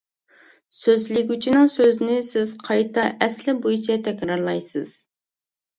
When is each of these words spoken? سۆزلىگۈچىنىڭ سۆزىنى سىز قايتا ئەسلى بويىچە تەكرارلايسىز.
سۆزلىگۈچىنىڭ 0.77 1.69
سۆزىنى 1.75 2.17
سىز 2.31 2.55
قايتا 2.69 3.07
ئەسلى 3.27 3.59
بويىچە 3.63 4.03
تەكرارلايسىز. 4.11 5.01